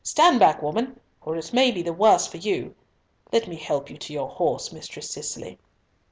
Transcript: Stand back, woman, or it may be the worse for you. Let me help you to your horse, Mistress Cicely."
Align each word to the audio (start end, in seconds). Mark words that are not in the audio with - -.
Stand 0.03 0.39
back, 0.39 0.63
woman, 0.63 0.99
or 1.21 1.37
it 1.37 1.53
may 1.53 1.69
be 1.69 1.83
the 1.83 1.93
worse 1.93 2.25
for 2.25 2.37
you. 2.37 2.73
Let 3.31 3.47
me 3.47 3.55
help 3.55 3.87
you 3.91 3.99
to 3.99 4.13
your 4.13 4.29
horse, 4.29 4.71
Mistress 4.73 5.11
Cicely." 5.11 5.59